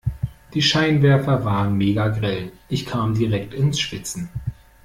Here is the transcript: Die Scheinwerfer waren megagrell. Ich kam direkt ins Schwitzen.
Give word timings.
Die 0.55 0.63
Scheinwerfer 0.63 1.45
waren 1.45 1.77
megagrell. 1.77 2.51
Ich 2.69 2.87
kam 2.87 3.13
direkt 3.13 3.53
ins 3.53 3.79
Schwitzen. 3.79 4.29